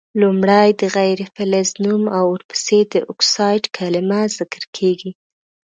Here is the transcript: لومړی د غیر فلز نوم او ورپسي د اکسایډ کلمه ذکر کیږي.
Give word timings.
لومړی 0.21 0.69
د 0.81 0.83
غیر 0.95 1.19
فلز 1.35 1.69
نوم 1.85 2.03
او 2.17 2.25
ورپسي 2.33 2.79
د 2.93 2.95
اکسایډ 3.11 3.63
کلمه 3.77 4.21
ذکر 4.37 4.63
کیږي. 4.77 5.11